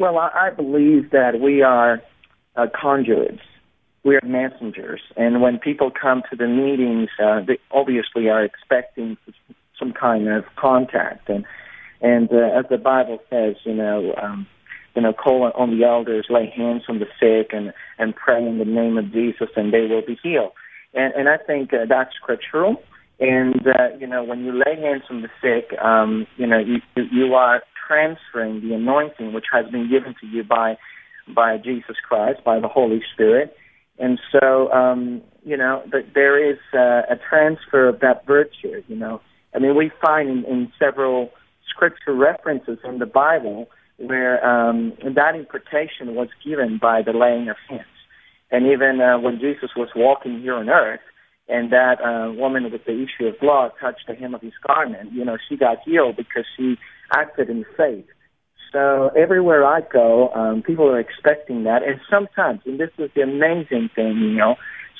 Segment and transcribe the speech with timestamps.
[0.00, 2.02] Well, I, I believe that we are
[2.56, 3.42] uh, conduits.
[4.02, 5.02] We are messengers.
[5.14, 9.18] And when people come to the meetings, uh, they obviously are expecting
[9.78, 11.28] some kind of contact.
[11.28, 11.44] And,
[12.00, 14.46] and uh, as the Bible says, you know, um,
[14.96, 18.56] you know, call on the elders, lay hands on the sick, and, and pray in
[18.56, 20.52] the name of Jesus, and they will be healed.
[20.94, 22.82] And, and I think uh, that's scriptural.
[23.20, 26.80] And uh, you know, when you lay hands on the sick, um, you know, you
[26.96, 30.78] you are transferring the anointing which has been given to you by
[31.34, 33.54] by Jesus Christ, by the Holy Spirit.
[33.98, 38.82] And so, um, you know, that there is uh, a transfer of that virtue.
[38.88, 39.20] You know,
[39.54, 41.30] I mean, we find in, in several
[41.68, 43.68] scripture references in the Bible
[43.98, 47.84] where um, that impartation was given by the laying of hands.
[48.50, 51.00] And even uh, when Jesus was walking here on earth,
[51.50, 55.12] and that uh, woman with the issue of blood touched the hem of his garment.
[55.12, 56.76] You know, she got healed because she
[57.14, 58.06] acted in faith.
[58.72, 63.22] So everywhere I go, um, people are expecting that, and sometimes, and this is the
[63.22, 64.54] amazing thing, you know,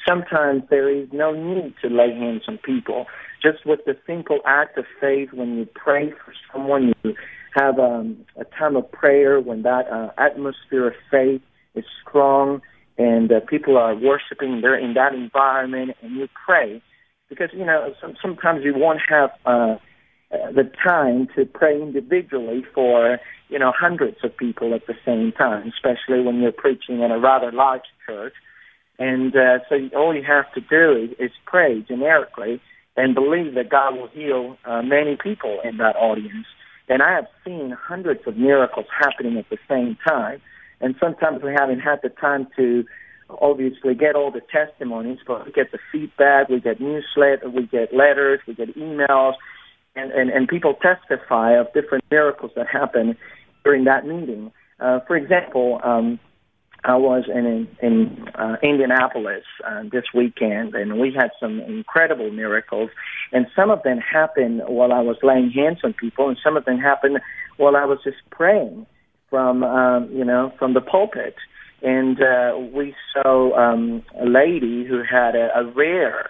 [0.08, 3.06] sometimes there is no need to lay hands on people.
[3.40, 7.14] Just with the simple act of faith, when you pray for someone, you
[7.54, 11.42] have um, a time of prayer when that uh, atmosphere of faith
[11.74, 12.60] is strong
[13.00, 14.60] and uh, people are worshiping.
[14.60, 16.82] They're in that environment, and you pray
[17.30, 19.76] because you know some, sometimes you won't have uh,
[20.30, 25.32] uh, the time to pray individually for you know hundreds of people at the same
[25.32, 28.34] time, especially when you're preaching in a rather large church.
[28.98, 32.60] And uh, so all you have to do is, is pray generically
[32.98, 36.44] and believe that God will heal uh, many people in that audience.
[36.86, 40.42] And I have seen hundreds of miracles happening at the same time
[40.80, 42.84] and sometimes we haven't had the time to
[43.28, 47.94] obviously get all the testimonies, but we get the feedback, we get newsletters, we get
[47.94, 49.34] letters, we get emails,
[49.94, 53.16] and, and, and people testify of different miracles that happen
[53.64, 54.52] during that meeting.
[54.78, 56.18] Uh, for example, um,
[56.82, 62.88] I was in in uh, Indianapolis uh, this weekend, and we had some incredible miracles.
[63.32, 66.64] And some of them happened while I was laying hands on people, and some of
[66.64, 67.20] them happened
[67.58, 68.86] while I was just praying
[69.30, 71.36] from um, you know from the pulpit,
[71.82, 76.28] and uh, we saw um, a lady who had a, a rare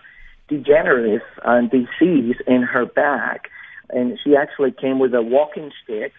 [0.48, 3.48] degenerative uh, disease in her back,
[3.88, 6.12] and she actually came with a walking stick.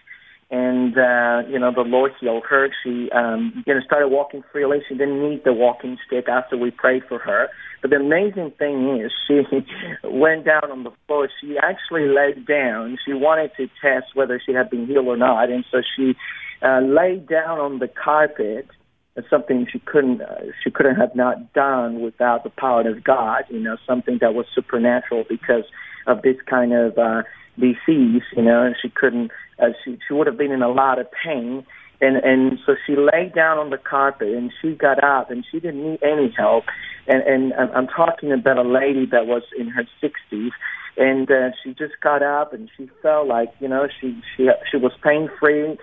[0.50, 2.68] And uh, you know the Lord healed her.
[2.84, 4.80] She um, you know started walking freely.
[4.86, 7.48] She didn't need the walking stick after we prayed for her.
[7.80, 9.40] But the amazing thing is, she
[10.04, 11.30] went down on the floor.
[11.40, 12.98] She actually laid down.
[13.02, 16.14] She wanted to test whether she had been healed or not, and so she
[16.62, 18.66] uh, lay down on the carpet.
[19.14, 23.44] It's something she couldn't uh, she couldn't have not done without the power of God.
[23.50, 25.64] You know, something that was supernatural because
[26.06, 27.22] of this kind of uh,
[27.58, 28.22] disease.
[28.34, 29.30] You know, and she couldn't.
[29.58, 31.66] Uh, she she would have been in a lot of pain.
[32.00, 35.60] And and so she lay down on the carpet and she got up and she
[35.60, 36.64] didn't need any help.
[37.06, 40.50] And and I'm talking about a lady that was in her 60s
[40.96, 44.76] and uh, she just got up and she felt like you know she she she
[44.76, 45.76] was pain free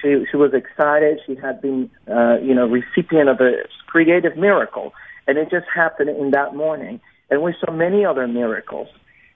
[0.00, 1.20] she she was excited.
[1.26, 3.52] She had been, uh, you know, recipient of a
[3.86, 4.92] creative miracle,
[5.26, 7.00] and it just happened in that morning.
[7.30, 8.88] And we saw many other miracles,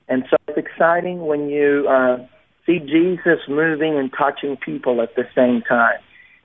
[0.09, 2.19] and so it's exciting when you uh,
[2.67, 5.99] see Jesus moving and touching people at the same time.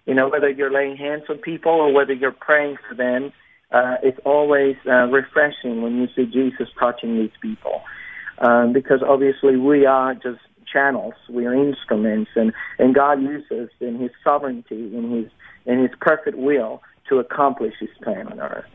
[0.06, 3.32] You know, whether you're laying hands on people or whether you're praying for them,
[3.72, 7.82] uh, it's always uh, refreshing when you see Jesus touching these people.
[8.40, 10.40] Um, because obviously we are just
[10.72, 11.14] channels.
[11.30, 15.32] We are instruments, and, and God uses in His sovereignty, in His
[15.66, 18.66] in His perfect will, to accomplish His plan on earth.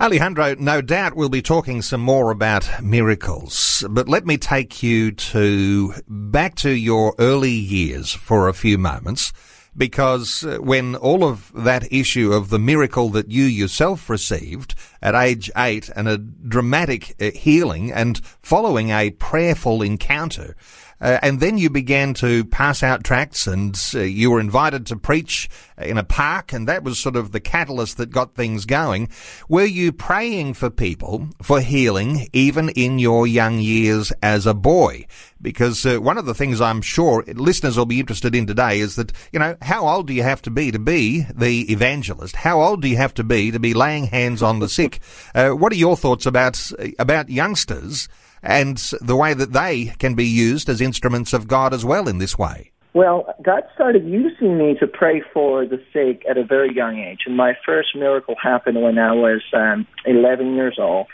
[0.00, 5.10] Alejandro, no doubt we'll be talking some more about miracles, but let me take you
[5.10, 9.32] to back to your early years for a few moments,
[9.76, 15.14] because uh, when all of that issue of the miracle that you yourself received at
[15.14, 20.54] age eight and a dramatic uh, healing and following a prayerful encounter.
[21.00, 24.96] Uh, and then you began to pass out tracts and uh, you were invited to
[24.96, 25.48] preach
[25.78, 29.08] in a park and that was sort of the catalyst that got things going.
[29.48, 35.06] Were you praying for people for healing even in your young years as a boy?
[35.40, 38.96] Because uh, one of the things I'm sure listeners will be interested in today is
[38.96, 42.34] that, you know, how old do you have to be to be the evangelist?
[42.34, 45.00] How old do you have to be to be laying hands on the sick?
[45.34, 48.08] Uh, what are your thoughts about, about youngsters
[48.42, 52.18] and the way that they can be used as instruments of God as well in
[52.18, 52.72] this way?
[52.94, 57.20] Well, God started using me to pray for the sick at a very young age.
[57.26, 61.06] And my first miracle happened when I was um, 11 years old.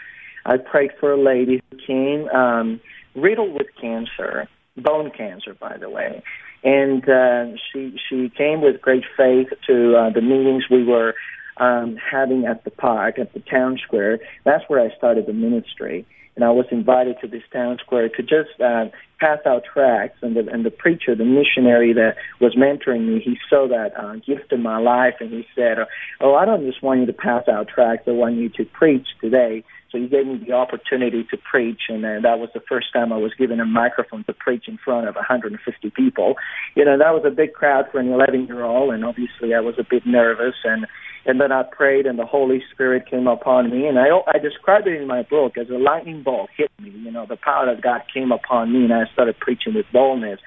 [0.47, 2.81] I prayed for a lady who came um,
[3.15, 6.23] riddled with cancer, bone cancer, by the way.
[6.63, 11.15] And uh, she she came with great faith to uh, the meetings we were
[11.59, 14.19] um, having at the park, at the town square.
[14.45, 16.07] That's where I started the ministry
[16.37, 18.87] and I was invited to this town square to just uh,
[19.25, 20.19] pass out tracts.
[20.23, 24.17] And the, and the preacher, the missionary that was mentoring me, he saw that uh,
[24.17, 25.79] gift in my life, and he said,
[26.21, 28.05] "Oh, I don't just want you to pass out tracts.
[28.07, 32.05] I want you to preach today." So he gave me the opportunity to preach, and
[32.05, 35.09] uh, that was the first time I was given a microphone to preach in front
[35.09, 36.35] of 150 people.
[36.75, 39.61] You know, that was a big crowd for an 11 year old, and obviously I
[39.61, 40.57] was a bit nervous.
[40.65, 40.87] And
[41.27, 44.87] and then I prayed, and the Holy Spirit came upon me, and I I describe
[44.87, 46.91] it in my book as a lightning bolt hit me.
[46.91, 50.41] You know, the power of God came upon me, and I started preaching with boldness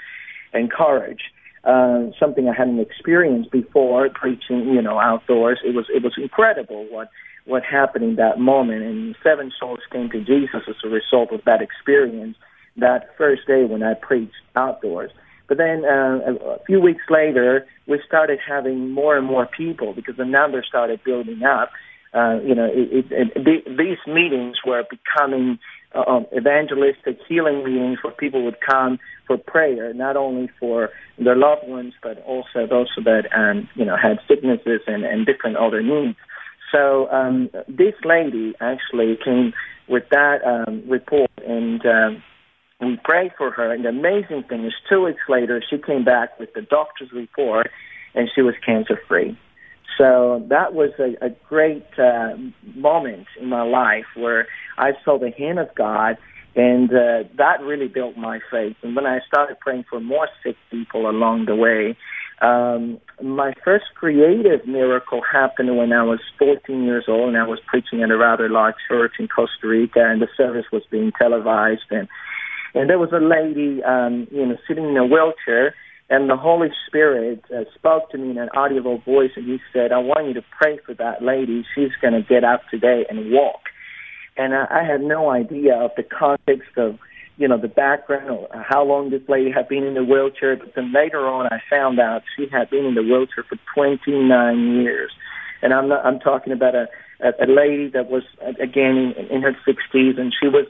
[0.54, 1.22] and courage.
[1.64, 5.60] Uh, something I hadn't experienced before, preaching, you know, outdoors.
[5.66, 7.10] It was it was incredible what
[7.46, 8.84] what happened in that moment.
[8.84, 12.38] And seven souls came to Jesus as a result of that experience
[12.78, 15.12] that first day when I preached outdoors.
[15.48, 16.20] But then uh,
[16.56, 21.04] a few weeks later, we started having more and more people because the numbers started
[21.04, 21.72] building up.
[22.14, 25.60] Uh, you know, it, it, it, these meetings were becoming
[25.94, 31.68] um, evangelistic healing meetings where people would come for prayer, not only for their loved
[31.68, 36.18] ones, but also those that um, you know had sicknesses and, and different other needs.
[36.72, 39.54] So um, this lady actually came
[39.88, 42.24] with that um, report, and um,
[42.82, 43.74] we prayed for her.
[43.74, 47.70] And the amazing thing is, two weeks later, she came back with the doctor's report,
[48.14, 49.38] and she was cancer free.
[49.98, 52.36] So that was a, a great uh,
[52.76, 54.48] moment in my life where
[54.78, 56.18] I saw the hand of God,
[56.56, 58.76] and uh, that really built my faith.
[58.84, 61.96] And when I started praying for more sick people along the way,
[62.42, 67.60] um, my first creative miracle happened when I was 14 years old, and I was
[67.66, 71.90] preaching at a rather large church in Costa Rica, and the service was being televised,
[71.90, 72.08] and
[72.74, 75.74] and there was a lady, um, you know, sitting in a wheelchair,
[76.10, 79.92] and the Holy Spirit uh, spoke to me in an audible voice, and He said,
[79.92, 81.66] "I want you to pray for that lady.
[81.76, 83.62] She's going to get up today and walk."
[84.38, 87.00] And I, I had no idea of the context of
[87.38, 90.58] you know, the background or how long this lady had been in the wheelchair.
[90.58, 94.82] But then later on, I found out she had been in the wheelchair for 29
[94.82, 95.12] years.
[95.62, 96.88] And I'm not, I'm talking about a,
[97.22, 98.24] a, lady that was,
[98.62, 100.66] again, in, in her 60s, and she was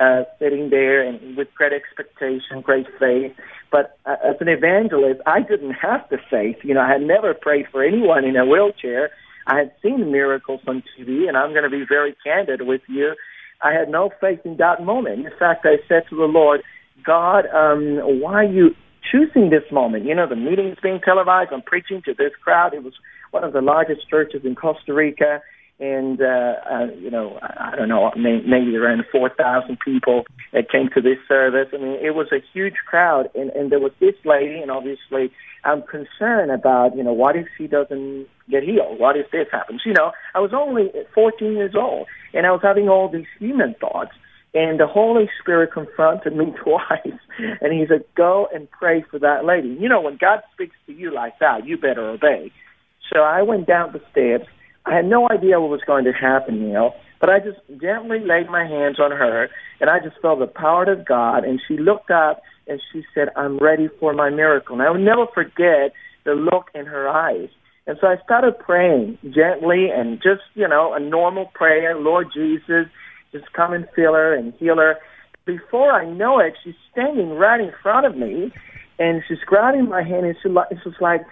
[0.00, 3.32] uh, sitting there and with great expectation, great faith.
[3.70, 6.56] But uh, as an evangelist, I didn't have the faith.
[6.62, 9.10] You know, I had never prayed for anyone in a wheelchair.
[9.46, 13.14] I had seen miracles on TV, and I'm going to be very candid with you.
[13.62, 15.26] I had no faith in that moment.
[15.26, 16.62] In fact, I said to the Lord,
[17.04, 18.74] God, um, why are you
[19.10, 20.04] choosing this moment?
[20.04, 21.50] You know, the meeting is being televised.
[21.52, 22.74] I'm preaching to this crowd.
[22.74, 22.94] It was
[23.30, 25.42] one of the largest churches in Costa Rica.
[25.82, 31.00] And, uh, uh, you know, I, don't know, maybe around 4,000 people that came to
[31.00, 31.66] this service.
[31.74, 33.28] I mean, it was a huge crowd.
[33.34, 35.32] And, and there was this lady, and obviously
[35.64, 39.00] I'm concerned about, you know, what if she doesn't get healed?
[39.00, 39.82] What if this happens?
[39.84, 43.74] You know, I was only 14 years old, and I was having all these human
[43.74, 44.12] thoughts.
[44.54, 47.18] And the Holy Spirit confronted me twice,
[47.60, 50.92] and He said, "Go and pray for that lady." You know, when God speaks to
[50.92, 52.52] you like that, you better obey.
[53.10, 54.50] So I went down the steps.
[54.84, 56.94] I had no idea what was going to happen, you know.
[57.20, 59.48] but I just gently laid my hands on her,
[59.80, 61.44] and I just felt the power of God.
[61.44, 64.98] And she looked up and she said, "I'm ready for my miracle." And I will
[64.98, 65.92] never forget
[66.24, 67.48] the look in her eyes.
[67.86, 72.86] And so I started praying gently and just, you know, a normal prayer, Lord Jesus,
[73.32, 74.98] just come and fill her and heal her.
[75.44, 78.52] Before I know it, she's standing right in front of me
[79.00, 81.22] and she's grabbing my hand and she, it's just like,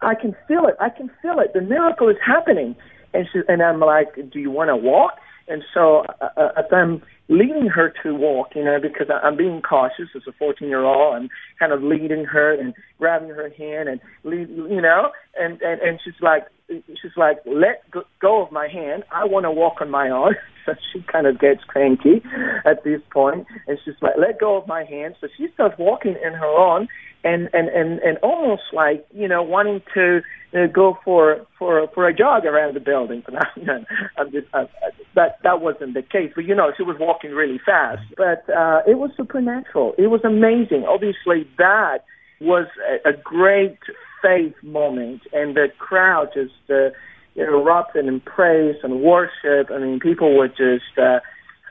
[0.00, 0.76] I can feel it.
[0.80, 1.52] I can feel it.
[1.54, 2.76] The miracle is happening.
[3.14, 5.14] And she, and I'm like, do you want to walk?
[5.48, 9.60] And so uh, uh as I'm leading her to walk, you know, because I'm being
[9.62, 11.14] cautious as a 14 year old.
[11.14, 11.28] I'm
[11.58, 16.00] kind of leading her and grabbing her hand and lead, you know, and, and, and
[16.02, 17.82] she's like, she's like, let
[18.20, 19.04] go of my hand.
[19.12, 20.34] I want to walk on my own.
[20.66, 22.20] So she kind of gets cranky
[22.66, 25.14] at this point, and she's like, let go of my hand.
[25.18, 26.88] So she starts walking in her own,
[27.24, 30.20] and and and and almost like you know wanting to
[30.54, 33.22] uh, go for for for a jog around the building.
[33.24, 33.86] But I'm,
[34.18, 34.66] I'm just, uh,
[35.14, 36.32] that that wasn't the case.
[36.34, 38.02] But you know, she was walking really fast.
[38.18, 39.94] But uh, it was supernatural.
[39.96, 40.84] It was amazing.
[40.86, 42.04] Obviously, that
[42.42, 42.66] was
[43.06, 43.78] a, a great
[44.22, 46.90] faith moment, and the crowd just uh,
[47.36, 49.70] erupted in praise and worship.
[49.70, 51.20] I mean, people were just uh,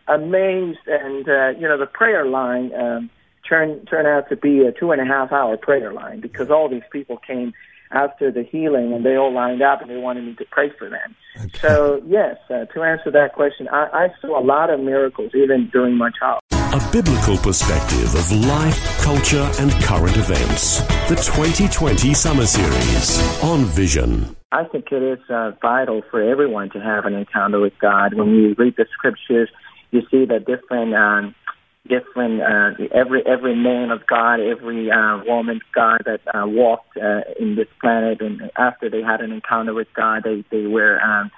[0.07, 3.09] amazed, and uh, you know, the prayer line um,
[3.47, 6.69] turned turned out to be a two and a half hour prayer line because all
[6.69, 7.53] these people came
[7.91, 10.89] after the healing, and they all lined up and they wanted me to pray for
[10.89, 11.15] them.
[11.37, 11.59] Okay.
[11.59, 15.69] So, yes, uh, to answer that question, I, I saw a lot of miracles even
[15.71, 16.41] during my childhood.
[16.73, 20.81] A biblical perspective of life, culture, and current events.
[21.07, 24.35] The 2020 Summer Series on Vision.
[24.51, 28.15] I think it is uh, vital for everyone to have an encounter with God.
[28.15, 29.49] When you read the scriptures,
[29.91, 31.35] you see the different um,
[31.87, 36.97] different uh, every every man of God, every uh, woman of God that uh, walked
[36.97, 40.99] uh, in this planet, and after they had an encounter with God, they they were
[41.01, 41.31] um,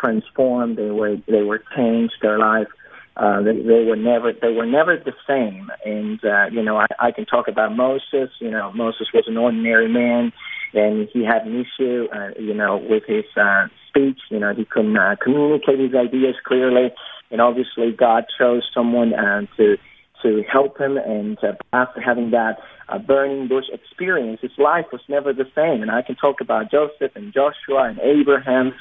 [0.00, 0.78] transformed.
[0.78, 2.14] They were they were changed.
[2.22, 2.68] Their life.
[3.16, 5.70] Uh, they, they were never they were never the same.
[5.84, 8.30] And uh, you know, I, I can talk about Moses.
[8.40, 10.32] You know, Moses was an ordinary man,
[10.74, 12.08] and he had an issue.
[12.12, 14.18] Uh, you know, with his uh, speech.
[14.30, 16.92] You know, he couldn't uh, communicate his ideas clearly.
[17.30, 19.76] And obviously, God chose someone uh, to
[20.22, 20.96] to help him.
[20.96, 22.58] And uh, after having that
[22.88, 25.82] uh, burning bush experience, his life was never the same.
[25.82, 28.74] And I can talk about Joseph and Joshua and Abraham.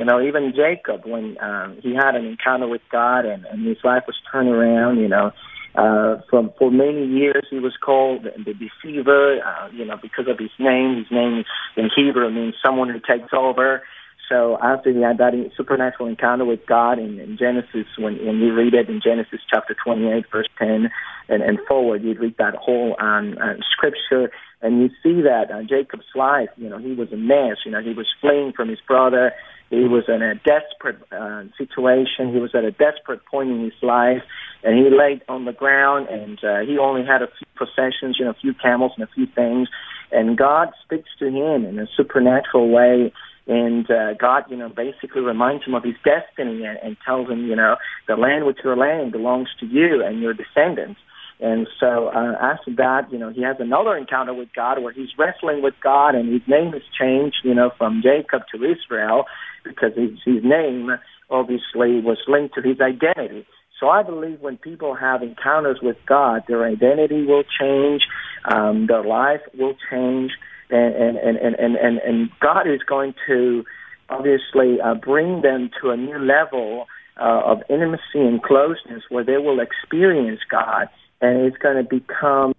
[0.00, 3.76] You know, even Jacob, when um, he had an encounter with God and, and his
[3.84, 5.30] life was turned around, you know,
[5.74, 10.38] uh, from for many years he was called the, deceiver, uh, you know, because of
[10.38, 10.96] his name.
[10.96, 11.44] His name
[11.76, 13.82] in Hebrew means someone who takes over.
[14.30, 18.54] So after he had that supernatural encounter with God in, in Genesis, when, when you
[18.54, 20.88] read it in Genesis chapter 28, verse 10
[21.28, 25.62] and, and forward, you read that whole um, uh, scripture and you see that uh,
[25.62, 27.58] Jacob's life, you know, he was a mess.
[27.64, 29.32] You know, he was fleeing from his brother.
[29.70, 32.32] He was in a desperate uh, situation.
[32.32, 34.22] He was at a desperate point in his life,
[34.62, 38.24] and he laid on the ground, and uh, he only had a few possessions, you
[38.24, 39.68] know, a few camels and a few things.
[40.12, 43.12] And God speaks to him in a supernatural way
[43.50, 47.46] and uh, God, you know, basically reminds him of his destiny and, and tells him,
[47.46, 51.00] you know, the land which your land belongs to you and your descendants.
[51.40, 55.08] And so uh, after that, you know, he has another encounter with God where he's
[55.18, 59.24] wrestling with God, and his name is changed, you know, from Jacob to Israel
[59.64, 60.90] because his, his name
[61.30, 63.46] obviously was linked to his identity.
[63.78, 68.02] So I believe when people have encounters with God, their identity will change,
[68.44, 70.32] um, their life will change,
[70.68, 73.64] and and and and and, and God is going to
[74.10, 76.86] obviously uh, bring them to a new level
[77.18, 80.88] uh, of intimacy and closeness where they will experience God,
[81.20, 82.54] and it's going to become,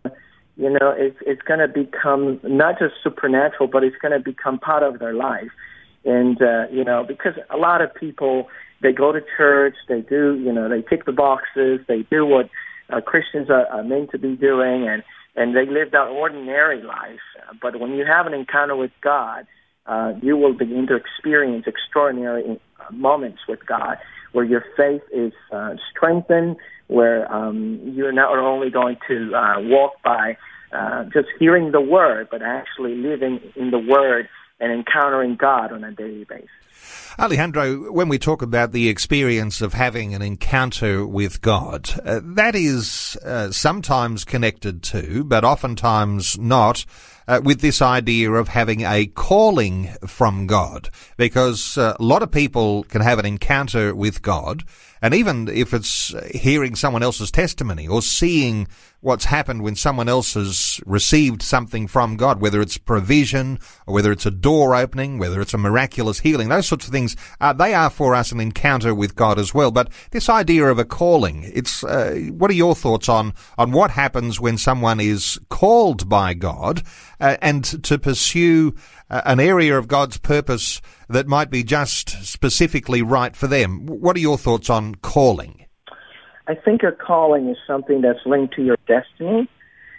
[0.56, 4.60] you know, it's it's going to become not just supernatural, but it's going to become
[4.60, 5.51] part of their life,
[6.06, 8.48] and uh, you know, because a lot of people
[8.82, 12.50] they go to church, they do, you know, they tick the boxes, they do what
[12.89, 15.03] uh, Christians are, are meant to be doing, and
[15.36, 17.20] and they live an ordinary life.
[17.62, 19.48] But when you have an encounter with God,
[19.86, 23.98] uh, you will begin to experience extraordinary uh, moments with God
[24.31, 26.57] where your faith is uh, strengthened,
[26.88, 30.38] where um, you're not only going to uh, walk by
[30.71, 35.83] uh, just hearing the word, but actually living in the word and encountering God on
[35.83, 36.50] a daily basis.
[37.19, 42.55] Alejandro, when we talk about the experience of having an encounter with God, uh, that
[42.55, 46.85] is uh, sometimes connected to, but oftentimes not,
[47.27, 50.89] uh, with this idea of having a calling from God.
[51.17, 54.63] Because uh, a lot of people can have an encounter with God,
[55.01, 58.67] and even if it's hearing someone else's testimony or seeing
[58.99, 64.11] what's happened when someone else has received something from God, whether it's provision or whether
[64.11, 67.74] it's a door opening, whether it's a miraculous healing, those sorts of things, uh, they
[67.74, 69.72] are for us an encounter with God as well.
[69.72, 73.91] But this idea of a calling, it's, uh, what are your thoughts on, on what
[73.91, 76.84] happens when someone is called by God
[77.20, 78.74] uh, and to pursue
[79.10, 83.86] uh, an area of God's purpose that might be just specifically right for them?
[83.86, 85.65] What are your thoughts on calling?
[86.48, 89.48] I think a calling is something that's linked to your destiny.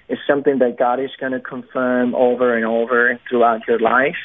[0.08, 4.16] It's something that God is going to confirm over and over throughout your life.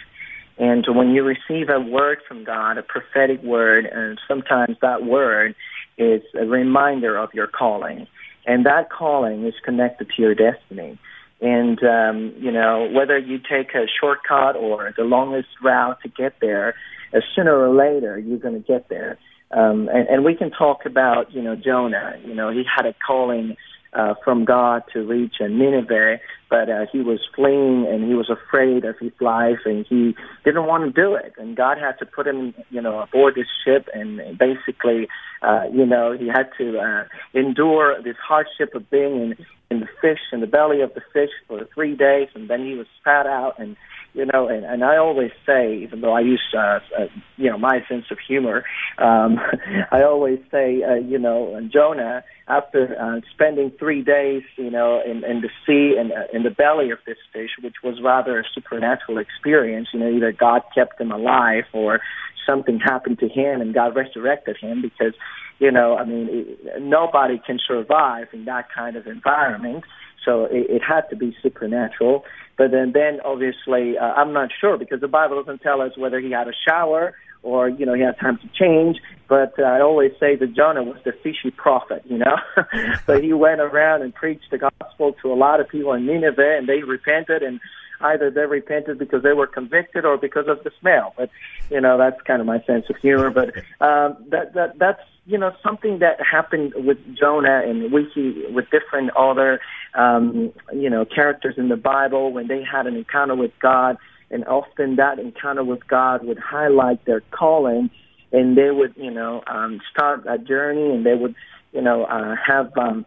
[0.60, 5.56] And when you receive a word from God, a prophetic word, and sometimes that word
[5.98, 8.08] is a reminder of your calling.
[8.46, 10.98] And that calling is connected to your destiny.
[11.42, 16.40] And, um, you know, whether you take a shortcut or the longest route to get
[16.42, 16.74] there,
[17.14, 19.18] uh, sooner or later you're going to get there.
[19.52, 22.16] Um, and, and we can talk about, you know, Jonah.
[22.26, 23.56] You know, he had a calling
[23.94, 28.86] uh, from God to reach Nineveh, but uh, he was fleeing and he was afraid
[28.86, 30.16] of his life and he
[30.46, 31.34] didn't want to do it.
[31.38, 35.08] And God had to put him, you know, aboard this ship and basically,
[35.42, 37.04] uh, you know, he had to uh,
[37.34, 41.32] endure this hardship of being in, in the fish, in the belly of the fish
[41.48, 43.76] for three days, and then he was spat out and
[44.18, 47.06] you know, and, and I always say, even though I use, uh, uh,
[47.38, 48.66] you know, my sense of humor,
[48.98, 49.40] um,
[49.92, 55.24] I always say, uh, you know, Jonah, after uh, spending three days, you know, in,
[55.24, 58.44] in the sea and uh, in the belly of this fish, which was rather a
[58.56, 62.00] supernatural experience, you know, either God kept him alive or
[62.48, 65.14] something happened to him and God resurrected him because,
[65.60, 69.84] you know, I mean, it, nobody can survive in that kind of environment.
[70.24, 72.26] So it, it had to be supernatural.
[72.58, 76.20] But then, then obviously, uh, I'm not sure because the Bible doesn't tell us whether
[76.20, 78.98] he had a shower or you know he had time to change.
[79.30, 82.36] But uh, I always say that Jonah was the fishy prophet, you know.
[83.06, 86.58] so he went around and preached the gospel to a lot of people in Nineveh,
[86.58, 87.60] and they repented, and
[88.02, 91.14] either they repented because they were convicted or because of the smell.
[91.18, 91.30] But
[91.70, 93.30] you know that's kind of my sense of humor.
[93.30, 93.50] But
[93.86, 99.12] um, that that that's you know something that happened with Jonah, and see with different
[99.16, 99.60] other
[99.94, 103.98] um, you know characters in the Bible when they had an encounter with God,
[104.32, 107.90] and often that encounter with God would highlight their calling,
[108.32, 111.36] and they would you know um, start a journey, and they would
[111.74, 113.06] you know uh, have um,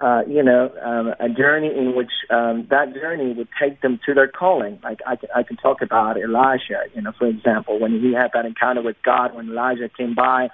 [0.00, 4.14] uh, you know, um, a journey in which um, that journey would take them to
[4.14, 4.78] their calling.
[4.82, 8.46] Like I, I can talk about Elijah, you know, for example, when he had that
[8.46, 10.48] encounter with God, when Elijah came by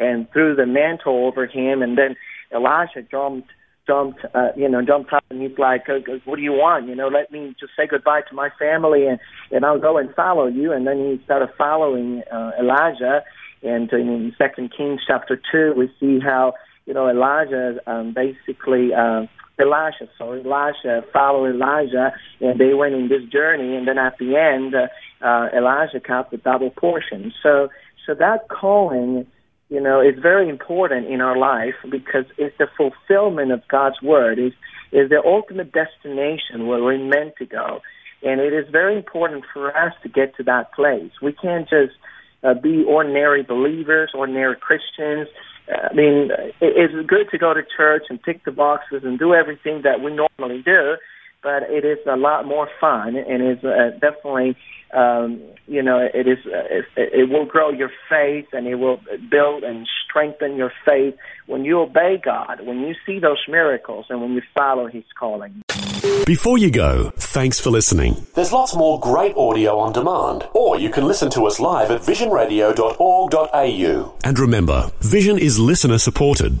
[0.00, 2.16] and threw the mantle over him, and then
[2.52, 3.48] Elijah jumped,
[3.86, 6.88] jumped, uh, you know, jumped up, and he's like, uh, "What do you want?
[6.88, 9.20] You know, let me just say goodbye to my family, and
[9.52, 13.22] and I'll go and follow you." And then he started following uh, Elijah.
[13.62, 16.54] And in Second Kings chapter two, we see how
[16.90, 19.26] you know, Elijah um, basically, uh,
[19.60, 24.36] Elisha, sorry, Elisha followed Elijah, and they went in this journey, and then at the
[24.36, 24.88] end, uh,
[25.24, 27.32] uh, Elijah got the double portion.
[27.44, 27.68] So,
[28.04, 29.24] so that calling,
[29.70, 34.38] you know, is very important in our life because it's the fulfillment of God's word.
[34.38, 34.52] is
[34.92, 37.80] is the ultimate destination where we're meant to go,
[38.22, 41.12] and it is very important for us to get to that place.
[41.22, 41.94] We can't just
[42.42, 45.28] uh, be ordinary believers, ordinary Christians
[45.70, 49.82] I mean, it's good to go to church and tick the boxes and do everything
[49.84, 50.96] that we normally do,
[51.42, 54.56] but it is a lot more fun and is uh, definitely,
[54.92, 56.38] um, you know, it is.
[56.46, 59.00] Uh, it, it will grow your faith and it will
[59.30, 61.14] build and strengthen your faith
[61.46, 65.62] when you obey God, when you see those miracles, and when you follow His calling.
[66.26, 68.26] Before you go, thanks for listening.
[68.34, 72.02] There's lots more great audio on demand, or you can listen to us live at
[72.02, 74.14] visionradio.org.au.
[74.24, 76.60] And remember, Vision is listener supported.